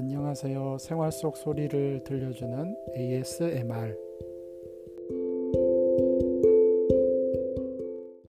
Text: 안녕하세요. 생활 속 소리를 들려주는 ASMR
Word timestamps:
안녕하세요. 0.00 0.78
생활 0.78 1.12
속 1.12 1.36
소리를 1.36 2.04
들려주는 2.04 2.74
ASMR 2.96 3.94